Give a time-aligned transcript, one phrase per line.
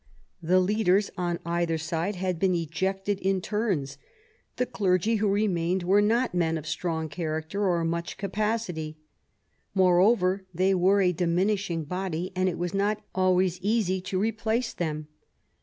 [0.41, 3.99] The leaders on either side had been ejected in turns;
[4.55, 8.97] the clergy who remained were not men of strong character or much capacity.
[9.75, 15.07] Moreover they were a diminishing body, and it was not always easy to replace them.